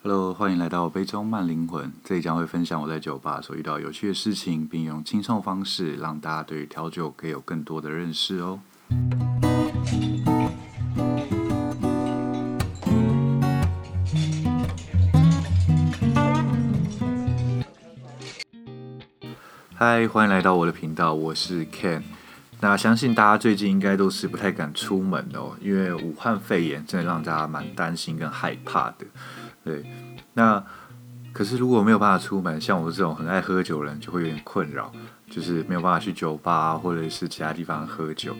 [0.00, 1.92] Hello，欢迎来到杯中慢灵魂。
[2.04, 8.60] 这里将会分享我在酒吧所遇到有趣的事情，并用轻松方式让大家对于调酒可以有更多的认识哦。
[19.74, 22.02] 嗨，欢迎来到我的频道，我是 Ken。
[22.60, 29.06] 那相信大家最近应该都是不太敢出门哦，因为武汉肺炎真的让大家蛮担心跟害怕的。
[29.68, 29.84] 对，
[30.32, 30.64] 那
[31.30, 34.90] 可是如果没有办法出门，像我这种很爱喝酒的人就会有点困扰，
[35.28, 38.34] 就是没有办法去酒吧或者是其他地方喝酒。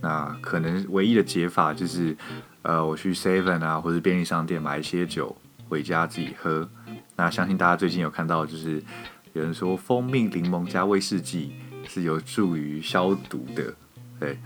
[0.00, 2.16] 那可能唯一的解法就是，
[2.62, 5.36] 呃，我去 Seven 啊或者便利商店买一些酒
[5.68, 6.68] 回家自己喝。
[7.14, 8.82] 那相信大家最近有看到，就是
[9.34, 11.52] 有人说蜂蜜柠檬加威士忌
[11.86, 13.72] 是有助于消毒的，
[14.18, 14.40] 对。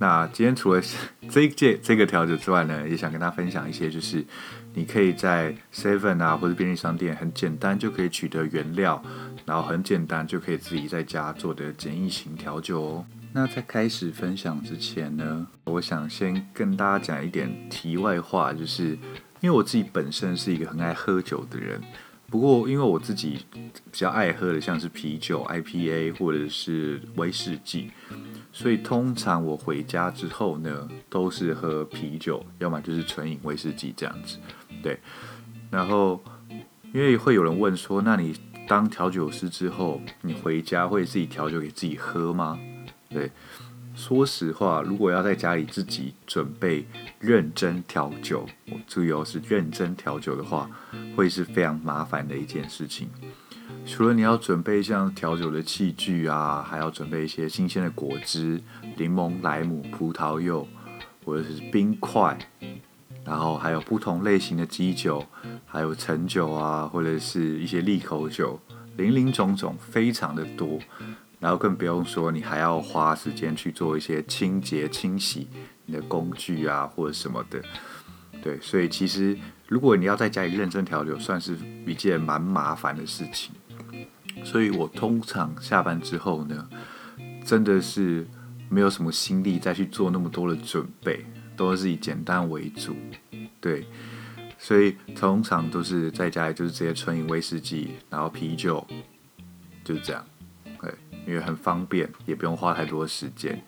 [0.00, 0.80] 那今天除了
[1.28, 4.24] 这一届这个调酒之外呢，也想跟大家分享一些，就是
[4.72, 9.02] 你可以在 Seven 啊或者便利商店很简单就可以取得原料，
[9.44, 13.06] 然后很简单就可以自己在家做的简易型调酒哦。
[13.34, 18.98] 那在开始分享之前呢，我想先跟大家讲一点题外话，就是
[19.40, 21.78] 因为我自己本身是一个很爱喝酒的人，
[22.30, 27.90] 不过因为我自己比较爱喝的像是啤酒、IPA 或者是威士忌。
[28.52, 34.38] 所以通常我回家之后呢，都是喝啤酒，要么就是纯饮威士忌这样子，
[34.82, 34.98] 对。
[35.70, 36.20] 然后
[36.92, 42.58] 因为会有人问说，那你当调酒师之后，你回家会自己调酒给自己喝吗？
[43.08, 43.30] 对，
[43.94, 46.86] 说实话，如果要在家里自己准备
[47.18, 50.70] 认真调酒，我注意哦，是认真调酒的话，
[51.14, 53.08] 会是非常麻烦的一件事情。
[53.86, 58.60] 除了你要准备像调酒的器具啊，还要准备一些新鲜的果汁、
[58.96, 60.66] 柠檬、莱姆、葡萄柚，
[61.24, 62.38] 或者是冰块，
[63.24, 65.24] 然后还有不同类型的基酒，
[65.66, 68.58] 还有橙酒啊，或者是一些利口酒，
[68.96, 70.78] 林林总总，非常的多。
[71.40, 75.48] 然后更不用说，你还要花时间去做一些清洁、清洗
[75.86, 77.60] 你的工具啊，或者什么的。
[78.42, 79.36] 对，所以其实
[79.66, 81.56] 如果你要在家里认真调酒，算是
[81.86, 83.52] 一件蛮麻烦的事情。
[84.44, 86.68] 所以我通常下班之后呢，
[87.44, 88.26] 真的是
[88.68, 91.24] 没有什么心力再去做那么多的准备，
[91.56, 92.96] 都是以简单为主。
[93.60, 93.86] 对，
[94.56, 98.86] 所以通常都是在家里就是直接纯饮威士忌，然后啤酒，
[99.84, 100.24] 就是这样。
[100.80, 100.94] 对，
[101.26, 103.62] 因为很方便，也不用花太多时间。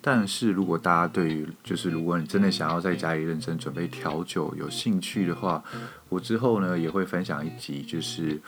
[0.00, 5.62] 但是如果大家对于就是如果你真的想要在家里认真准备调酒有兴趣的话，
[6.08, 8.40] 我之后呢也会分享一集，就是。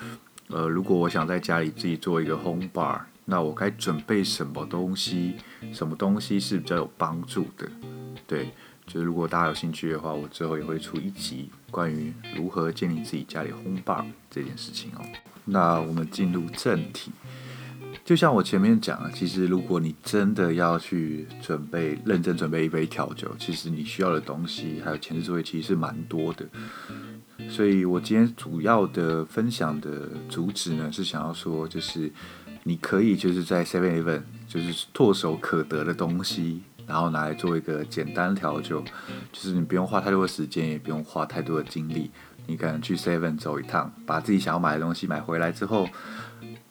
[0.48, 5.34] 呃，如果我想在家里自己做一个 home bar，那我该准备什么东西？
[5.72, 7.68] 什么东西是比较有帮助的？
[8.28, 8.50] 对，
[8.86, 15.04] 就是如果大家有兴趣的话，我之后也会出一集关于如何建立自己家里 home bar 这件事情哦。
[15.46, 17.10] 那我们进入正题，
[18.06, 26.46] 就像我前面讲的，其实如果你真的要去准备认真准备一杯调酒，其实你需要的东西还有前置作业其实是蛮多的。
[27.50, 32.08] 所以我今天主要的分享的主旨呢，是想要说，就是
[32.62, 38.84] 你可以就是在 Seven Eleven 就是唾手可得的东西，然后拿来做一个简单调酒，
[39.32, 42.12] 就是你不用花太多的时间，也不用花太多的精力，
[42.46, 45.88] 你可能去 Seven 走一趟，把自己想要买的东西买回来之后，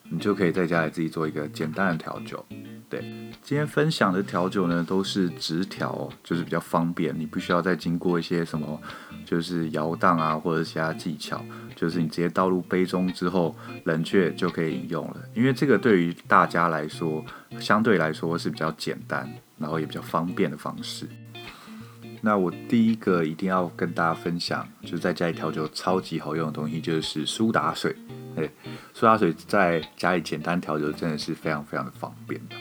[0.10, 2.46] 你就可以在家里自己做一个简单的调酒。
[2.88, 3.02] 对，
[3.42, 8.80] 今天分享的调酒呢，都是直调，就是比较方便，你不需要再经过一些什么，
[9.26, 11.44] 就是摇荡啊，或者其他技巧，
[11.76, 13.56] 就是你直接倒入杯中之后
[13.86, 15.18] 冷却就可以饮用了。
[15.34, 17.26] 因为这个对于大家来说，
[17.60, 19.28] 相对来说是比较简单，
[19.58, 21.08] 然后也比较方便的方式。
[22.26, 27.96] 那我第一个一定要跟大家分享，就是在家里调酒超级好用的东西，就是苏打水。
[28.36, 28.50] 对，
[28.96, 32.56] 苏打水在家里简单调酒真的是非常非常的方便的。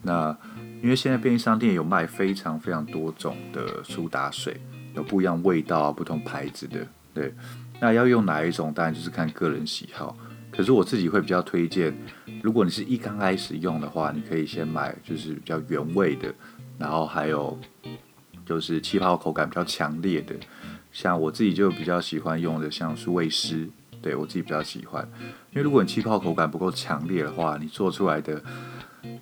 [0.00, 0.34] 那
[0.82, 4.58] 因为现在便利商店有卖非常非常多种的苏打水，
[4.94, 6.78] 有不一样味道啊，不同牌子的。
[7.12, 7.34] 对，
[7.82, 10.16] 那要用哪一种，当然就是看个人喜好。
[10.50, 11.94] 可是我自己会比较推荐，
[12.42, 16.34] 如果你是一刚开始用的话，你可以先买就是比较原味的，
[16.78, 17.58] 然后还有
[18.44, 20.34] 就是气泡口感比较强烈的。
[20.92, 23.68] 像我自己就比较喜欢用的，像是苏维诗，
[24.00, 25.06] 对我自己比较喜欢。
[25.50, 28.42] 因为如果你气泡口感不够强烈的话，你做出来的。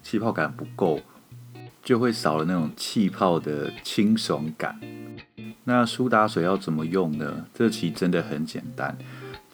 [0.03, 1.01] 气泡感不够，
[1.83, 4.79] 就会少了那种气泡的清爽感。
[5.65, 7.47] 那苏打水要怎么用呢？
[7.55, 8.97] 这其实真的很简单，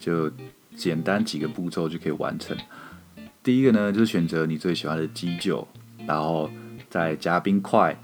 [0.01, 0.29] 就
[0.75, 2.57] 简单几个步骤就可以完成。
[3.43, 5.67] 第一个呢，就是选择你最喜欢的基酒，
[6.07, 6.51] 然后
[6.91, 7.97] 再加冰块，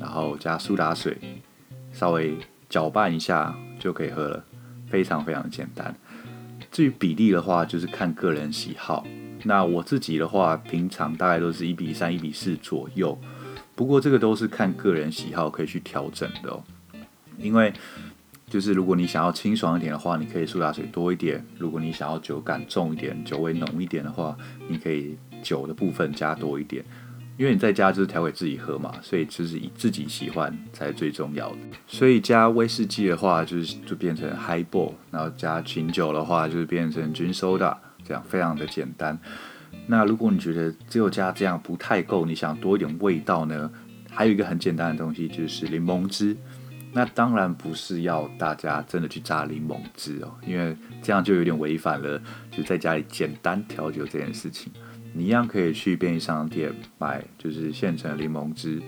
[0.00, 1.16] 然后加苏打水，
[1.92, 2.34] 稍微
[2.68, 4.44] 搅拌一下就可以喝了。
[4.88, 5.94] 非常非常简单。
[6.72, 9.06] 至于比例的话，就是看个人喜好。
[9.44, 13.16] 那我自己的话，平常大概都是一比三、一比四左右。
[13.76, 16.62] 不过这个都是看个人喜好，可以去调整的哦。
[17.38, 17.72] 因为
[18.48, 24.36] 就是如果你想要清爽一点的话，你可以苏打水多一点；如果你想要酒感重一点、酒味浓一点的话，
[24.68, 26.84] 你可以酒的部分加多一点。
[27.40, 31.56] 因为你在家就是调给自己喝嘛，所以就是以自己喜欢才是最重要的。
[31.86, 39.18] 所以加威士忌的话，就是就变成 Highball，然后加琴酒的话，就是变成 Gin Soda，这样非常的简单。
[39.86, 43.70] 那如果你觉得只有加这样不太够，你想多一点味道呢？
[44.10, 46.36] 还有一个很简单的东西就是柠檬汁。
[46.92, 52.20] 那当然不是要大家真的去榨柠檬汁哦，因为这样就有点违反了
[52.50, 54.72] 就在家里简单调酒这件事情。
[55.12, 58.80] 你一样可以去便利商店买，就是现成的柠檬汁，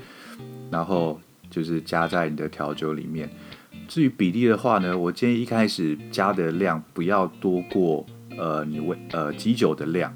[0.70, 1.20] 然后
[1.50, 3.28] 就是加在你的调酒里面。
[3.88, 8.06] 至于比例的话呢，我建议一开始加的量不要多过
[8.37, 10.14] 呃你味呃基酒的量。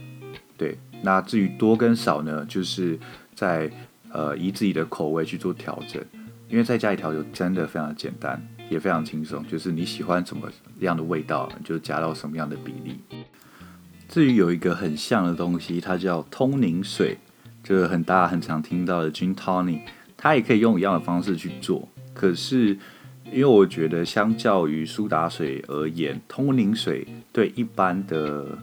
[0.57, 2.99] 对，那至于多跟少呢，就是
[3.35, 3.71] 在
[4.13, 6.03] 呃以自己的口味去做调整。
[6.49, 8.41] 因为在家里调酒真的非常简单，
[8.71, 10.49] 也非常轻松，就是你喜欢什么
[10.81, 13.01] 样的味道，你就加到什么样的比例。
[14.09, 17.19] 至于有一个很像的东西，它叫通灵水，
[17.65, 19.81] 就是很大很常听到的 Gin Tonic，
[20.17, 21.89] 它也可以用一样的方式去做。
[22.15, 22.79] 可是，
[23.33, 28.57] 因为我觉得相较于苏打水而言，通灵水对一般的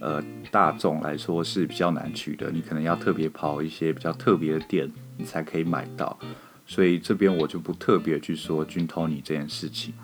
[0.00, 6.18] 呃大众来说是比较难取的，你可能要特别跑一些比较特别的店，你才可以买到。
[6.66, 9.94] 所以这边我就不特别去说 Gin Tonic 这件事情。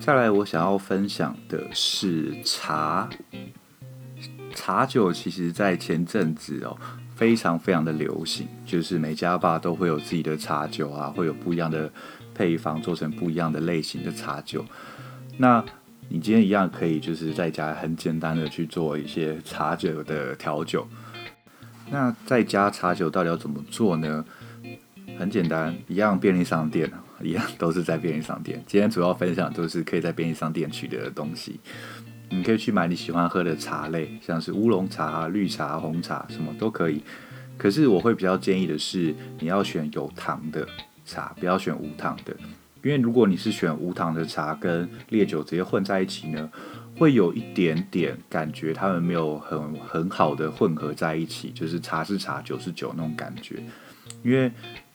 [0.00, 3.08] 再来，我想要分享的是茶。
[4.54, 6.76] 茶酒其实，在前阵子哦，
[7.14, 11.90] 非常非常的流行，就是每家吧都会有自己的茶酒啊，会有不一样的
[12.34, 14.64] 配方，做成不一样的类型的茶酒。
[15.36, 15.64] 那
[16.08, 20.86] 你今天一样可以，就是在家很简单的去做一些茶酒的调酒。
[21.90, 24.24] 那在家茶酒到底要怎么做呢？
[25.18, 26.88] 很简单，一样便利商店，
[27.20, 28.62] 一样都是在便利商店。
[28.68, 31.58] 今天主要分享都是可以在便利商店取得的东西。
[32.30, 37.02] 你可以去买你喜欢喝的茶类，像是乌龙茶、绿茶、红茶，什么都可以。
[37.56, 40.64] 可是我会比较建议的是，你要选有糖的
[41.04, 42.36] 茶，不要选无糖的。
[42.84, 46.48] 因为如果你是选无糖的茶跟烈酒直接混在一起呢，
[46.96, 53.60] 会有一点点感觉它们没有很很好的混合在一起，就是茶是茶，酒是酒那种感觉。
[54.22, 54.50] 因为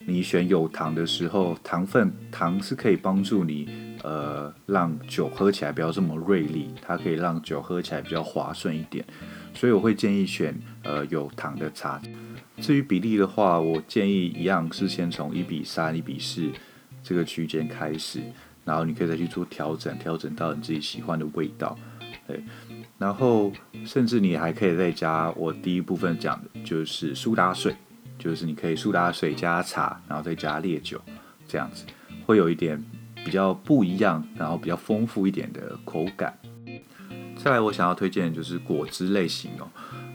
[0.06, 3.70] 你选有糖的时候，糖分糖是可以帮助你，
[4.04, 9.06] 呃，让酒喝起来不要这么锐利，它可以让酒喝起来比较滑顺一点，
[9.54, 10.54] 所以我会建议选
[10.84, 12.02] 呃有糖的茶。
[12.58, 16.50] 至于比例的话，我建议一样是先从一比三、一比四
[17.02, 18.22] 这个区间开始，
[18.66, 21.78] 然后你可以再去做调整，调整到你自己喜欢的味道。
[22.28, 22.44] 对，
[22.98, 23.52] 然后
[23.86, 27.74] 甚至你还可以再加我第一部分讲的就是苏打水。
[28.18, 31.02] 就是你可以苏打水加茶，然后再加烈酒，
[31.48, 31.86] 这样子
[32.26, 32.84] 会有一点
[33.26, 36.38] 比较不一样，然后比较丰富一点的口感。
[37.36, 39.68] 再来，我想要推荐的就是果汁类型哦，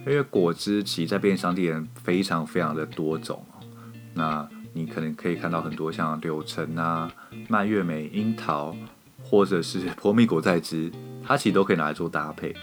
[0.06, 3.61] 因为果汁其实在便利商店非常非常的多种哦。
[4.15, 7.11] 那你可能可以看到很多像柳橙啊、
[7.49, 8.75] 蔓越莓、樱桃，
[9.23, 10.91] 或者是波蜜果菜汁，
[11.27, 12.55] 它其实都可以拿来做搭配。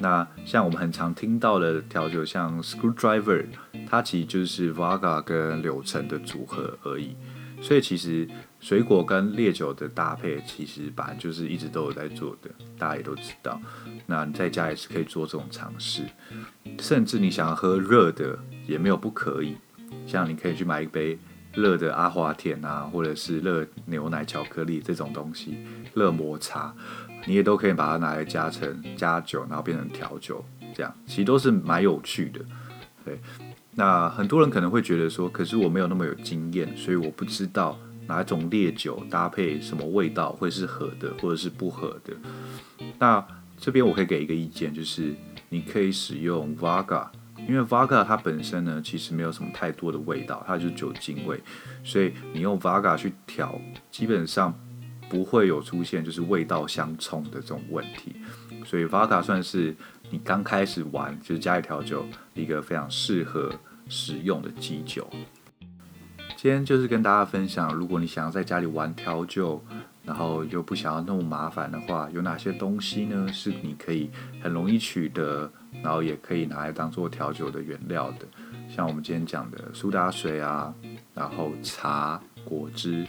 [0.00, 3.44] 那像我们很常听到的调酒，像 Screwdriver，
[3.94, 7.14] 它其实就是 Vodka 跟柳橙的组合而已。
[7.62, 8.28] 所以其实
[8.60, 13.60] 水果跟烈酒的搭配，其实本来就是一直都有在做的，大家也都知道。
[14.06, 16.02] 那你在家也是可以做这种尝试，
[16.78, 19.56] 甚至你想要喝热的也没有不可以。
[20.06, 21.18] 像你可以去买一杯
[21.54, 25.56] 热的阿华田啊，或者是热牛奶巧克力这种东西，
[25.94, 26.74] 热抹茶。
[27.26, 32.40] 你也都可以把它拿来加成加酒，然后变成调酒，这样其实都是蛮有趣的。
[33.02, 33.18] 对，
[33.74, 42.14] 那很多人可能会觉得说，可是我没有那么有经验，所以我不知道哪种烈酒搭配什么味道会是合的，或者是不合的。
[42.98, 43.24] 那
[43.58, 45.14] 这边我可以给一个意见，就是
[45.48, 47.08] 你可以使用 Vodka，
[47.48, 51.40] 因为 Vodka 它本身呢其实没有什么太多的味道，它就是酒精味，
[51.82, 54.54] 所以你用 Vodka 去调，基本上。
[55.10, 58.16] 不会有出现就是味道相冲的这种问题，
[58.64, 59.76] 所以 Vodka 算是
[60.10, 63.52] 你刚开始玩就是家里调酒一个非常适合
[63.88, 65.08] 使用的基酒。
[66.36, 69.64] 今天就是跟大家分享，如果你想要在家里玩调酒，
[70.04, 73.26] 然后又不想要那么麻烦的话，有哪些东西呢？
[73.32, 74.10] 是你可以
[74.42, 75.50] 很容易取得，
[75.82, 78.26] 然后也可以拿来当做调酒的原料的，
[78.68, 80.74] 像我们今天讲的苏打水啊，
[81.14, 83.06] 然后茶、果汁。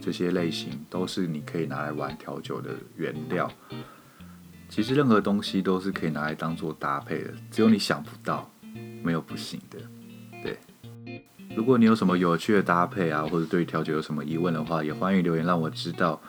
[0.00, 3.50] 这些类型都是你可以拿来玩调酒的原料。
[4.70, 8.48] 其实任何东西都是可以拿来当做搭配的，只有你想不到，
[9.02, 9.78] 没有不行的。
[10.44, 10.56] 对，
[11.56, 16.20] 如果你有什么有趣的搭配啊，或者对调酒有什么疑问的话，也欢迎留言让我知道。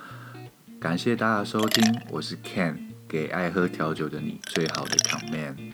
[0.80, 2.76] 感谢大家收听，我是 Ken，
[3.08, 5.74] 给爱喝调酒的你最好的 comment。